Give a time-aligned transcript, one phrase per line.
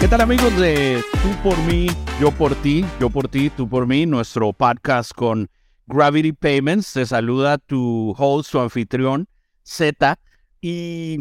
[0.00, 3.86] ¿Qué tal amigos de Tú por mí, yo por ti, yo por ti, tú por
[3.86, 5.50] mí, nuestro podcast con
[5.86, 6.94] Gravity Payments?
[6.94, 9.28] Te saluda tu host, tu anfitrión,
[9.62, 10.18] Z.
[10.62, 11.18] Y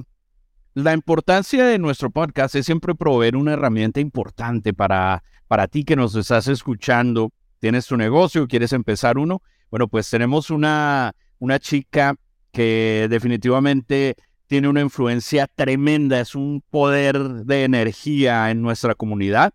[0.73, 5.97] la importancia de nuestro podcast es siempre proveer una herramienta importante para, para ti que
[5.97, 7.33] nos estás escuchando.
[7.59, 9.41] Tienes tu negocio, quieres empezar uno.
[9.69, 12.15] Bueno, pues tenemos una, una chica
[12.51, 14.15] que definitivamente
[14.47, 19.53] tiene una influencia tremenda, es un poder de energía en nuestra comunidad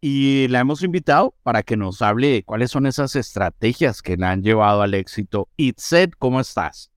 [0.00, 4.42] y la hemos invitado para que nos hable cuáles son esas estrategias que la han
[4.42, 5.48] llevado al éxito.
[5.56, 6.90] Itzet, ¿cómo estás?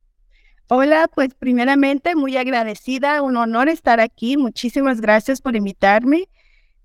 [0.67, 4.37] Hola, pues primeramente muy agradecida, un honor estar aquí.
[4.37, 6.29] Muchísimas gracias por invitarme.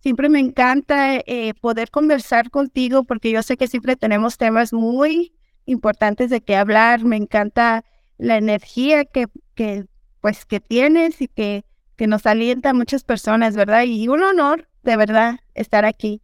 [0.00, 5.34] Siempre me encanta eh, poder conversar contigo porque yo sé que siempre tenemos temas muy
[5.66, 7.04] importantes de qué hablar.
[7.04, 7.84] Me encanta
[8.18, 9.86] la energía que, que
[10.20, 11.64] pues que tienes y que,
[11.96, 13.84] que nos alienta a muchas personas, ¿verdad?
[13.84, 16.22] Y un honor, de verdad, estar aquí.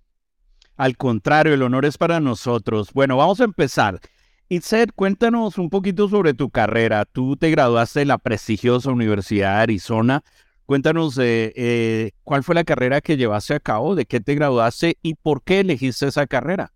[0.76, 2.92] Al contrario, el honor es para nosotros.
[2.94, 4.00] Bueno, vamos a empezar.
[4.48, 7.04] Itzet, cuéntanos un poquito sobre tu carrera.
[7.04, 10.24] Tú te graduaste de la prestigiosa Universidad de Arizona.
[10.66, 14.96] Cuéntanos eh, eh, cuál fue la carrera que llevaste a cabo, de qué te graduaste
[15.02, 16.72] y por qué elegiste esa carrera.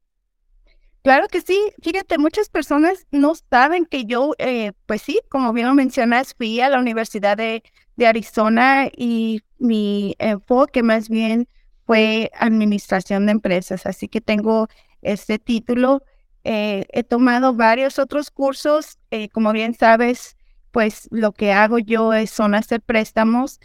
[1.04, 1.60] Claro que sí.
[1.82, 6.62] Fíjate, muchas personas no saben que yo, eh, pues sí, como bien lo mencionas, fui
[6.62, 7.62] a la Universidad de,
[8.06, 11.46] Arizona y mi enfoque más bien
[11.86, 13.84] fue administración de empresas.
[13.84, 14.68] Así que tengo
[15.02, 16.02] este título.
[16.42, 18.98] Eh, he tomado varios otros cursos.
[19.10, 20.36] Eh, como bien sabes,
[20.70, 23.60] pues lo que hago yo es, son hacer préstamos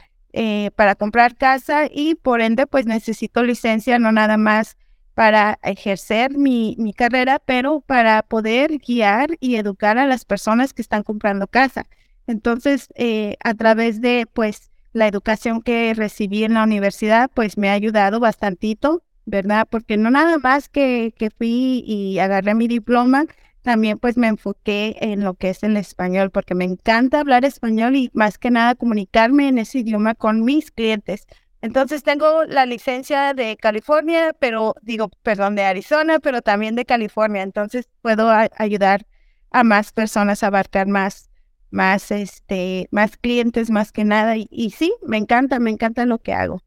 [0.75, 4.77] para comprar casa y por ende, pues necesito licencia, no nada más
[5.19, 10.81] para ejercer mi, mi, carrera, pero para poder guiar y educar a las personas que
[10.81, 11.87] están comprando casa.
[12.25, 17.69] Entonces, eh, a través de pues la educación que recibí en la universidad, pues me
[17.69, 19.67] ha ayudado bastantito, ¿verdad?
[19.69, 23.25] Porque no nada más que, que fui y agarré mi diploma,
[23.61, 27.97] también pues me enfoqué en lo que es el español, porque me encanta hablar español
[27.97, 31.27] y más que nada comunicarme en ese idioma con mis clientes.
[31.61, 37.41] Entonces tengo la licencia de California, pero digo, perdón, de Arizona, pero también de California.
[37.41, 39.05] Entonces puedo ayudar
[39.51, 41.29] a más personas a abarcar más,
[41.69, 44.35] más, este, más clientes, más que nada.
[44.37, 46.61] Y, sí, me encanta, me encanta lo que hago.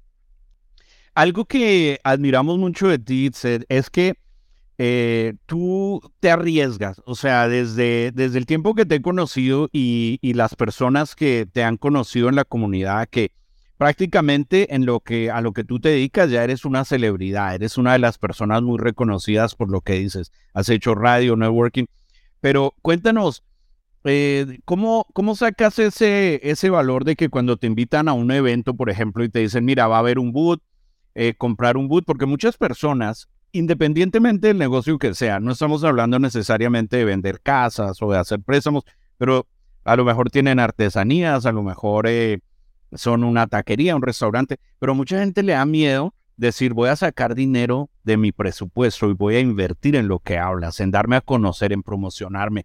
[1.15, 3.31] Algo que admiramos mucho de ti,
[3.69, 4.15] es que
[4.79, 10.19] eh, tú te arriesgas, o sea, desde, desde el tiempo que te he conocido y
[10.35, 13.33] las personas que te han conocido en la comunidad, que
[13.83, 17.79] prácticamente en lo que a lo que tú te dedicas ya eres una celebridad, eres
[17.79, 20.31] una de las personas muy reconocidas por lo que dices.
[20.55, 21.87] Has hecho radio, networking,
[22.41, 23.43] pero cuéntanos,
[24.05, 28.75] eh, ¿cómo, ¿cómo sacas ese, ese valor de que cuando te invitan a un evento,
[28.75, 30.63] por ejemplo, y te dicen, mira, va a haber un boot,
[31.17, 36.21] eh, comprar un boot, porque muchas personas, independientemente del negocio que sea, no estamos hablando
[36.21, 38.85] necesariamente de vender casas o de hacer préstamos,
[39.19, 39.49] pero
[39.83, 42.07] a lo mejor tienen artesanías, a lo mejor...
[42.07, 42.43] Eh,
[42.95, 47.35] son una taquería, un restaurante, pero mucha gente le da miedo decir voy a sacar
[47.35, 51.21] dinero de mi presupuesto y voy a invertir en lo que hablas, en darme a
[51.21, 52.65] conocer, en promocionarme.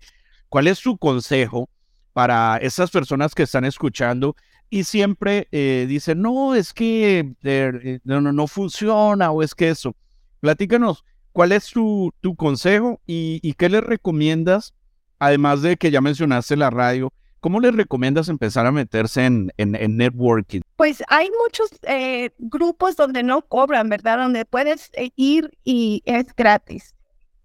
[0.50, 1.70] ¿Cuál es su consejo
[2.14, 4.36] para esas personas que están escuchando
[4.70, 9.96] y siempre eh, dicen, no, es que eh, no, no, funciona o es que eso?
[10.40, 14.74] Platícanos, ¿cuál es tu, tu consejo y, y qué les recomiendas?
[15.20, 19.98] Además de que ya mencionaste la radio, ¿Cómo les recomiendas empezar a meterse en, en,
[19.98, 20.62] networking?
[20.76, 24.18] Pues hay muchos eh, grupos donde no cobran, ¿verdad?
[24.18, 26.96] Donde puedes eh, ir y es gratis.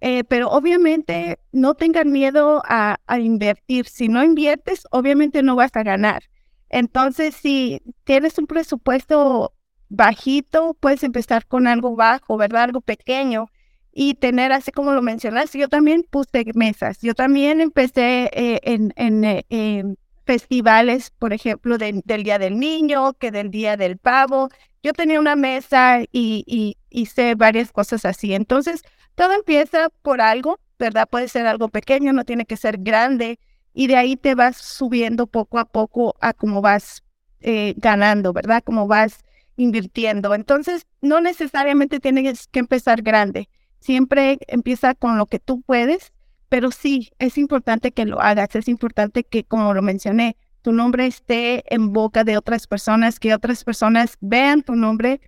[0.00, 3.86] Eh, pero obviamente no tengan miedo a, a, invertir.
[3.86, 6.24] Si no inviertes, obviamente no vas a ganar.
[6.70, 9.52] Entonces, si tienes un presupuesto
[9.90, 12.64] bajito, puedes empezar con algo bajo, ¿verdad?
[12.64, 13.51] Algo pequeño
[13.92, 18.92] y tener, así como lo mencionaste, yo también puse mesas, yo también empecé eh, en,
[18.96, 24.48] en, festivales, por ejemplo, del Día del Niño, que del Día del Pavo,
[24.82, 28.32] yo tenía una mesa y, y hice varias cosas así.
[28.32, 28.82] Entonces,
[29.14, 31.08] todo empieza por algo, ¿verdad?
[31.08, 33.38] Puede ser algo pequeño, no tiene que ser grande,
[33.74, 37.02] y de ahí te vas subiendo poco a poco a cómo vas
[37.40, 38.62] eh, ganando, ¿verdad?
[38.64, 39.24] Cómo vas
[39.56, 40.34] invirtiendo.
[40.34, 43.48] Entonces, no necesariamente tienes que empezar grande
[43.82, 46.12] Siempre empieza con lo que tú puedes,
[46.48, 51.04] pero sí, es importante que lo hagas, es importante que, como lo mencioné, tu nombre
[51.06, 55.20] esté en boca de otras personas, que otras personas vean tu nombre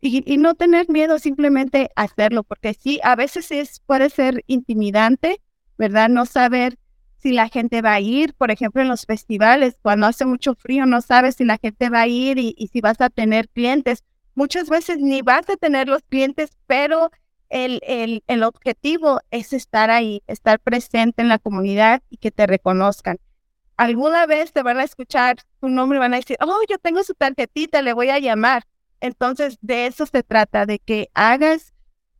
[0.00, 5.42] y, no tener miedo simplemente hacerlo, porque sí, a veces es, puede ser intimidante,
[5.76, 6.08] ¿verdad?
[6.08, 6.78] No saber
[7.18, 10.86] si la gente va a ir, por ejemplo, en los festivales, cuando hace mucho frío,
[10.86, 14.02] no sabes si la gente va a ir y, y si vas a tener clientes.
[14.34, 17.10] Muchas veces ni vas a tener los clientes, pero
[17.50, 22.46] el, el, el, objetivo es estar ahí, estar presente en la comunidad y que te
[22.46, 23.18] reconozcan.
[23.76, 27.02] Alguna vez te van a escuchar tu nombre y van a decir, oh, yo tengo
[27.04, 28.64] su tarjetita, le voy a llamar.
[29.00, 31.72] Entonces, de eso se trata, de que hagas,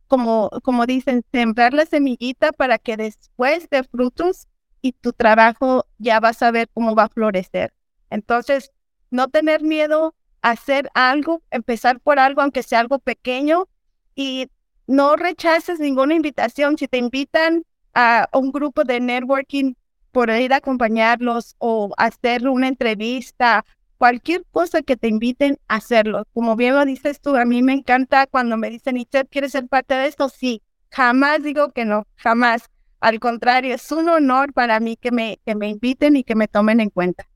[0.07, 4.47] como, como dicen, sembrar la semillita para que después de frutos
[4.81, 7.73] y tu trabajo ya vas a ver cómo va a florecer.
[8.09, 8.71] Entonces,
[9.11, 13.67] no tener miedo hacer algo, empezar por algo, aunque sea algo pequeño,
[14.15, 14.49] y
[14.89, 16.77] no rechaces ninguna invitación.
[16.77, 17.63] Si te invitan
[17.93, 19.75] a un grupo de networking,
[20.11, 23.63] por ir a acompañarlos o hacer una entrevista,
[23.99, 26.25] cualquier cosa que te inviten a hacerlo.
[26.33, 29.49] Como bien lo dices tú, a mí me encanta cuando me dicen, ¿y usted quiere
[29.49, 30.27] ser parte de esto?
[30.27, 32.63] Sí, jamás digo que no, jamás.
[32.99, 36.47] Al contrario, es un honor para mí que me, que me inviten y que me
[36.47, 37.29] tomen en cuenta.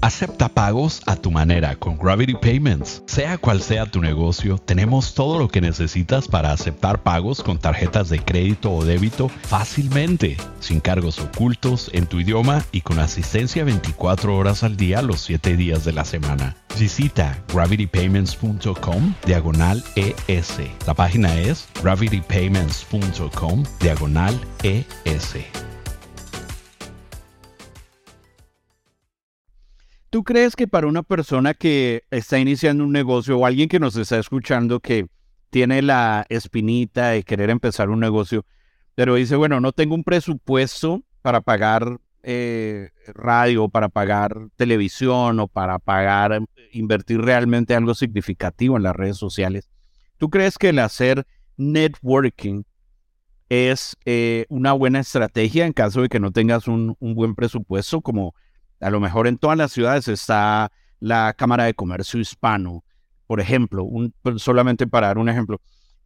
[0.00, 3.02] Acepta pagos a tu manera con Gravity Payments.
[3.06, 8.08] Sea cual sea tu negocio, tenemos todo lo que necesitas para aceptar pagos con tarjetas
[8.08, 14.36] de crédito o débito fácilmente, sin cargos ocultos, en tu idioma y con asistencia 24
[14.36, 16.56] horas al día los 7 días de la semana.
[16.78, 20.58] Visita gravitypayments.com diagonal ES.
[20.86, 25.71] La página es gravitypayments.com diagonal ES.
[30.12, 33.96] ¿Tú crees que para una persona que está iniciando un negocio o alguien que nos
[33.96, 35.06] está escuchando que
[35.48, 38.44] tiene la espinita de querer empezar un negocio,
[38.94, 45.48] pero dice, bueno, no tengo un presupuesto para pagar eh, radio, para pagar televisión o
[45.48, 46.42] para pagar,
[46.72, 49.70] invertir realmente algo significativo en las redes sociales.
[50.18, 51.26] ¿Tú crees que el hacer
[51.56, 52.64] networking
[53.48, 58.02] es eh, una buena estrategia en caso de que no tengas un, un buen presupuesto
[58.02, 58.34] como
[58.82, 60.70] a lo mejor en todas las ciudades está
[61.00, 62.84] la Cámara de Comercio Hispano,
[63.26, 65.60] por ejemplo, un, pues, solamente para dar un ejemplo.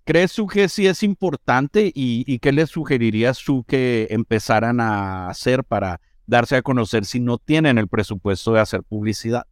[0.05, 5.64] ¿Crees tú que sí es importante y, qué les sugerirías tú que empezaran a hacer
[5.64, 9.46] para darse a conocer si no tienen el presupuesto de hacer publicidad?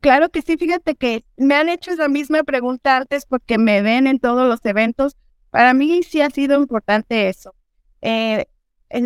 [0.00, 4.06] Claro que sí, fíjate que me han hecho esa misma pregunta antes porque me ven
[4.06, 5.16] en todos los eventos.
[5.50, 7.56] Para mí sí ha sido importante eso.
[8.00, 8.46] Eh,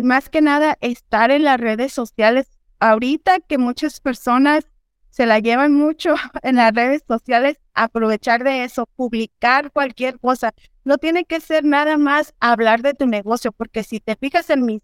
[0.03, 2.54] más que nada estar en las redes sociales
[2.85, 4.67] ahorita que muchas personas
[5.09, 10.53] se la llevan mucho en las redes sociales, aprovechar de eso, publicar cualquier cosa.
[10.83, 14.65] No tiene que ser nada más hablar de tu negocio, porque si te fijas en
[14.65, 14.81] mis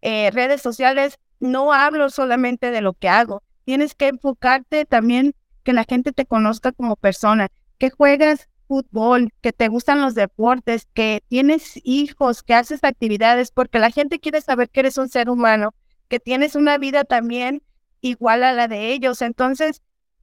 [0.00, 3.42] eh, redes sociales, no hablo solamente de lo que hago.
[3.64, 7.48] Tienes que enfocarte también que la gente te conozca como persona,
[7.78, 13.80] que juegas fútbol, que te gustan los deportes, que tienes hijos, que haces actividades, porque
[13.80, 15.74] la gente quiere saber que eres un ser humano
[16.10, 17.62] que tienes una vida también
[18.02, 19.22] igual a la de ellos.
[19.22, 19.80] Entonces,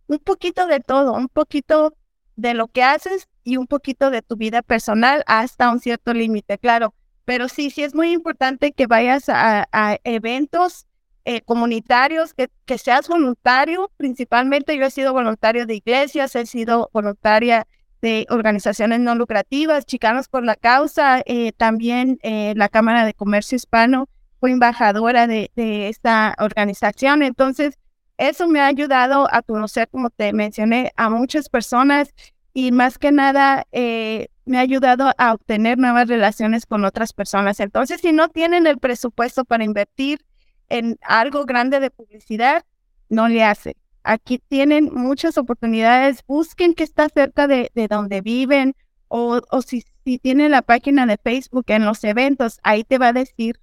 [0.07, 1.95] un poquito de todo, un poquito
[2.35, 6.57] de lo que haces y un poquito de tu vida personal hasta un cierto límite,
[6.57, 6.93] claro.
[7.23, 9.65] Pero sí, sí es muy importante que vayas a,
[10.03, 10.85] eventos
[11.23, 13.89] eh, comunitarios, que, que seas voluntario.
[13.95, 17.65] Principalmente yo he sido voluntario de iglesias, he sido voluntaria
[18.01, 23.55] de organizaciones no lucrativas, Chicanos por la Causa, eh, también eh, la Cámara de Comercio
[23.55, 27.23] Hispano fui embajadora de, esta organización.
[27.23, 27.77] Entonces,
[28.17, 32.13] eso me ha ayudado a conocer, como te mencioné, a muchas personas
[32.53, 37.59] y más que nada eh, me ha ayudado a obtener nuevas relaciones con otras personas.
[37.59, 40.25] Entonces, si no tienen el presupuesto para invertir
[40.69, 42.65] en algo grande de publicidad,
[43.09, 43.77] no le hace.
[44.03, 46.23] Aquí tienen muchas oportunidades.
[46.27, 48.75] Busquen que está cerca de, donde viven
[49.09, 49.83] o, o si
[50.19, 53.59] tienen la página de Facebook en los eventos, ahí te va a decir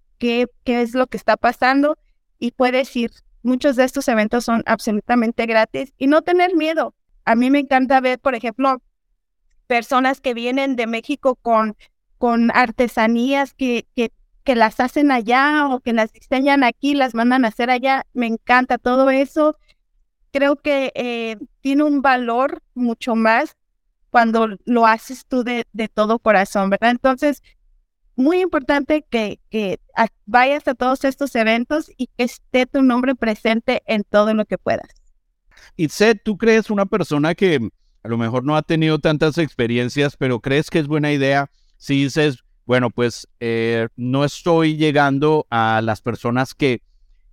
[0.64, 1.99] qué, es lo que está pasando
[2.38, 3.11] y puedes ir.
[3.43, 6.95] Muchos de estos eventos son absolutamente gratis y no tener miedo.
[7.26, 8.81] A mí me encanta ver, por ejemplo,
[9.66, 11.76] personas que vienen de México con,
[12.16, 14.12] con artesanías que, que,
[14.45, 18.07] que las hacen allá o que las diseñan aquí, las mandan a hacer allá.
[18.14, 19.59] Me encanta todo eso.
[20.33, 23.57] Creo que eh, tiene un valor mucho más
[24.09, 26.93] cuando lo haces tú de, de todo corazón, ¿verdad?
[26.93, 27.43] Entonces,
[28.16, 29.40] muy importante que,
[30.26, 34.59] vayas a todos estos eventos y que esté tu nombre presente en todo lo que
[34.59, 34.88] puedas.
[35.76, 37.68] Itzet, ¿tú crees una persona que
[38.02, 42.04] a lo mejor no ha tenido tantas experiencias, pero crees que es buena idea si
[42.04, 46.83] dices, bueno, pues eh, no estoy llegando a las personas que,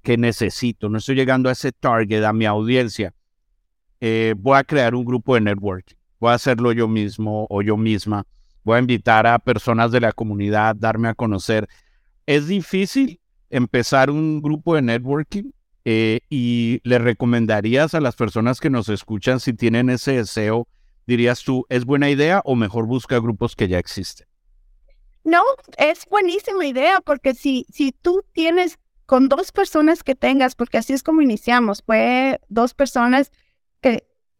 [0.01, 3.13] que necesito, no estoy llegando a ese target, a mi audiencia,
[3.99, 7.77] eh, voy a crear un grupo de networking, voy a hacerlo yo mismo o yo
[7.77, 8.25] misma
[8.63, 11.67] voy a invitar a personas de la comunidad, darme a conocer.
[12.25, 15.51] ¿Es difícil empezar un grupo de networking
[15.83, 20.67] eh, y le recomendarías a las personas que nos escuchan si tienen ese deseo,
[21.07, 24.27] dirías tú, ¿es buena idea o mejor busca grupos que ya existen?
[25.23, 25.41] No,
[25.77, 30.93] es buenísima idea porque si, si tú tienes con dos personas que tengas, porque así
[30.93, 33.31] es como iniciamos, fue dos personas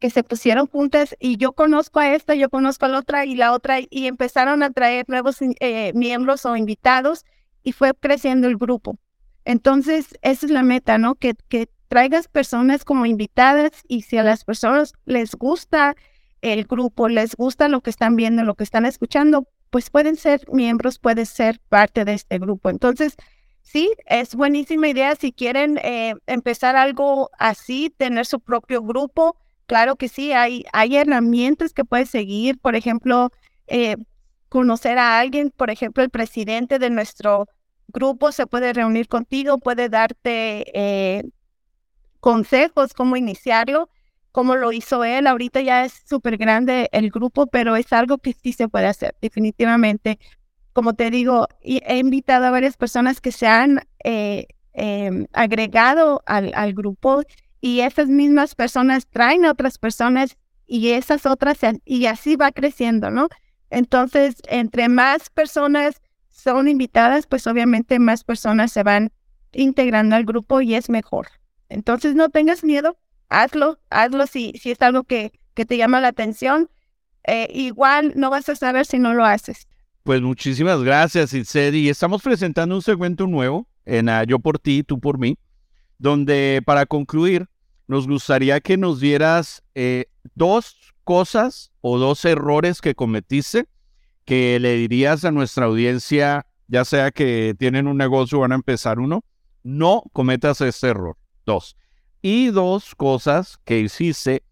[0.01, 3.35] que, se pusieron juntas y yo conozco a esta, yo conozco a la otra y
[3.35, 7.23] la otra y empezaron a traer nuevos eh, miembros o invitados
[7.63, 8.97] y fue creciendo el grupo.
[9.45, 11.15] Entonces, esa es la meta, ¿no?
[11.15, 15.95] Que, que traigas personas como invitadas y si a las personas les gusta
[16.41, 20.41] el grupo, les gusta lo que están viendo, lo que están escuchando, pues pueden ser
[20.51, 22.69] miembros, pueden ser parte de este grupo.
[22.69, 23.15] Entonces,
[23.61, 29.37] sí, es buenísima idea si quieren eh, empezar algo así, tener su propio grupo.
[29.65, 33.29] Claro que sí, hay, herramientas que puedes seguir, por ejemplo,
[33.67, 33.95] eh,
[34.49, 37.47] conocer a alguien, por ejemplo, el presidente de nuestro
[37.87, 41.23] grupo se puede reunir contigo, puede darte eh,
[42.19, 43.89] consejos, cómo iniciarlo,
[44.31, 45.27] como lo hizo él.
[45.27, 49.15] Ahorita ya es súper grande el grupo, pero es algo que sí se puede hacer,
[49.21, 50.19] definitivamente.
[50.73, 56.73] Como te digo, he invitado a varias personas que se han eh, em, agregado al,
[56.73, 57.23] grupo
[57.61, 63.11] y esas mismas personas traen a otras personas y esas otras, y así va creciendo,
[63.11, 63.29] ¿no?
[63.69, 69.11] Entonces, entre más personas son invitadas, pues obviamente más personas se van
[69.53, 71.27] integrando al grupo y es mejor.
[71.69, 72.97] Entonces no tengas miedo,
[73.29, 76.69] hazlo, hazlo si, si es algo que, que te llama la atención.
[77.25, 79.67] Eh, igual no vas a saber si no lo haces.
[80.03, 81.73] Pues muchísimas gracias, Itzed.
[81.73, 85.37] Y estamos presentando un segmento nuevo en Yo por ti, tú por mí,
[85.99, 87.47] donde para concluir,
[87.91, 93.67] nos gustaría que nos dieras eh, dos cosas o dos errores que cometiste
[94.23, 98.55] que le dirías a nuestra audiencia, ya sea que tienen un negocio o van a
[98.55, 99.25] empezar uno,
[99.63, 101.17] no cometas este error.
[101.45, 101.75] Dos.
[102.21, 104.43] Y dos cosas que hiciste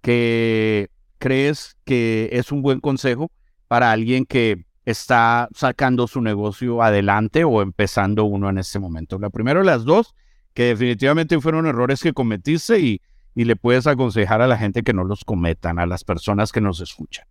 [0.00, 3.30] que crees que es un buen consejo
[3.66, 9.18] para alguien que está sacando su negocio adelante o empezando uno en este momento.
[9.18, 10.14] La primera de las dos,
[10.58, 13.00] que definitivamente fueron errores que cometiste y,
[13.36, 16.60] y le puedes aconsejar a la gente que no los cometan, a las personas que
[16.60, 17.26] nos escuchan.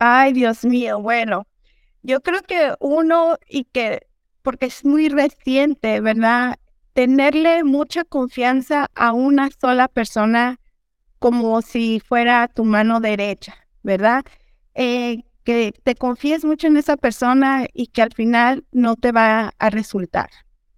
[0.00, 1.46] Ay, Dios mío, bueno,
[2.02, 4.08] yo creo que uno y que,
[4.42, 6.56] porque es muy reciente, ¿verdad?
[6.94, 10.58] Tenerle mucha confianza a una sola persona
[11.20, 14.24] como si fuera tu mano derecha, ¿verdad?
[14.74, 19.54] Eh, que te confíes mucho en esa persona y que al final no te va
[19.60, 20.28] a resultar.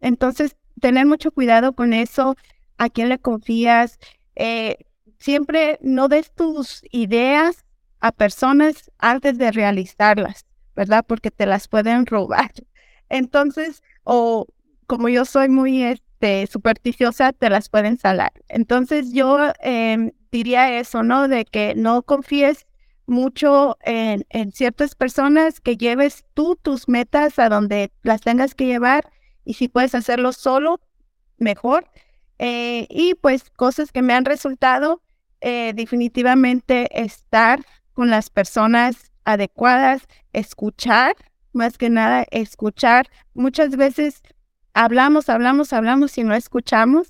[0.02, 2.36] Entonces, tener mucho cuidado con eso,
[2.78, 3.98] a quién le confías.
[4.36, 4.78] Eh,
[5.18, 7.64] siempre no des tus ideas
[8.00, 11.04] a personas antes de realizarlas, ¿verdad?
[11.06, 12.50] Porque te las pueden robar.
[13.08, 14.46] Entonces, o
[14.86, 18.32] como yo soy muy este, supersticiosa, te las pueden salar.
[18.48, 21.28] Entonces, yo em, diría eso, ¿no?
[21.28, 22.66] De que no confíes
[23.06, 28.66] mucho en, en, ciertas personas, que lleves tú tus metas a donde las tengas que
[28.66, 29.10] llevar
[29.44, 30.80] y si puedes hacerlo solo,
[31.38, 31.90] mejor.
[32.38, 35.02] Eh, y pues cosas que me han resultado,
[35.40, 37.60] eh, definitivamente estar
[37.92, 41.16] con las personas adecuadas, escuchar,
[41.52, 43.08] más que nada, escuchar.
[43.34, 44.22] Muchas veces
[44.72, 47.08] hablamos, hablamos, hablamos y no escuchamos.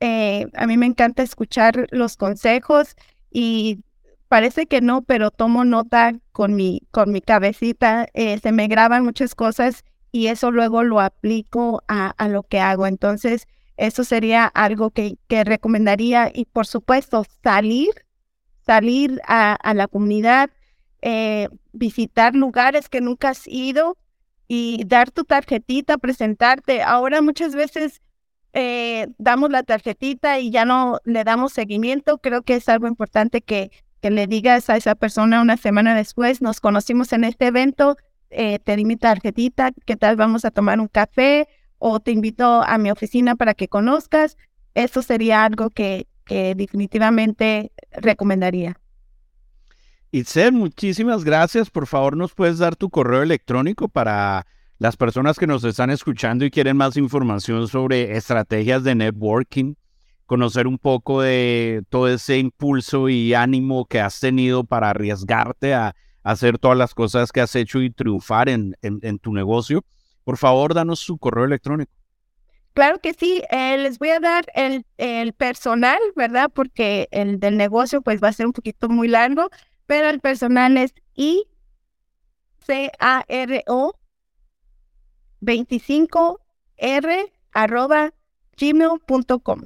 [0.00, 2.96] Eh, a mí me encanta escuchar los consejos
[3.30, 3.84] y
[4.28, 8.06] parece que no, pero tomo nota con mi, con mi cabecita.
[8.14, 12.86] Se me graban muchas cosas y eso luego lo aplico a, a lo que hago.
[12.86, 17.90] Entonces, eso sería algo que, que recomendaría y por supuesto salir
[18.70, 20.48] salir a, la comunidad,
[21.02, 23.96] eh, visitar lugares que nunca has ido
[24.46, 26.82] y dar tu tarjetita, presentarte.
[26.82, 28.00] Ahora muchas veces
[28.52, 32.18] eh, damos la tarjetita y ya no le damos seguimiento.
[32.18, 36.40] Creo que es algo importante que, que le digas a esa persona una semana después,
[36.40, 37.96] nos conocimos en este evento,
[38.30, 41.48] eh, te di mi tarjetita, ¿qué tal vamos a tomar un café?
[41.78, 44.36] O te invito a mi oficina para que conozcas.
[44.74, 48.78] Eso sería algo que, que definitivamente recomendaría.
[50.12, 51.70] Itzel, muchísimas gracias.
[51.70, 54.46] Por favor, nos puedes dar tu correo electrónico para
[54.78, 59.74] las personas que nos están escuchando y quieren más información sobre estrategias de networking,
[60.26, 65.94] conocer un poco de todo ese impulso y ánimo que has tenido para arriesgarte a
[66.22, 69.84] hacer todas las cosas que has hecho y triunfar en, en, tu negocio.
[70.24, 71.92] Por favor, danos su correo electrónico.
[72.72, 76.50] Claro que sí, eh, les voy a dar el, el, personal, ¿verdad?
[76.54, 79.50] Porque el del negocio pues va a ser un poquito muy largo,
[79.86, 81.44] pero el personal es I
[82.64, 83.98] C A R O
[85.40, 86.40] 25
[86.76, 88.12] R arroba
[88.56, 89.62] gmail.com.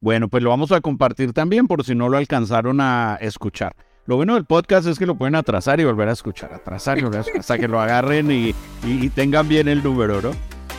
[0.00, 3.74] Bueno, pues lo vamos a compartir también por si no lo alcanzaron a escuchar.
[4.06, 7.02] Lo bueno del podcast es que lo pueden atrasar y volver a escuchar, atrasar y
[7.02, 8.54] volver a escuchar, hasta que lo agarren y,
[8.86, 10.32] y, tengan bien el número, ¿no?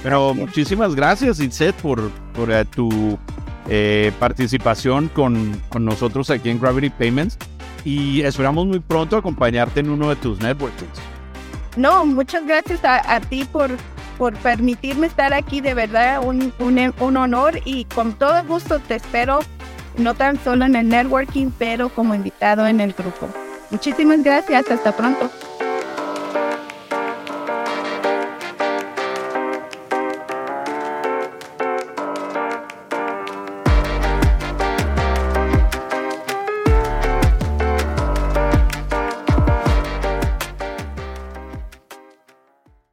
[0.03, 3.17] Pero muchísimas gracias, Itzet, por, por eh, tu
[3.67, 7.39] eh, participación con, con, nosotros aquí en Gravity Payments
[7.83, 10.99] y esperamos muy pronto acompañarte en uno de tus networkings.
[11.77, 13.71] No, muchas gracias a, ti por,
[14.19, 18.95] por permitirme estar aquí, de verdad un, un, un honor y con todo gusto te
[18.95, 19.39] espero
[19.97, 23.27] no tan solo en el networking, pero como invitado en el grupo.
[23.71, 25.29] Muchísimas gracias, hasta pronto.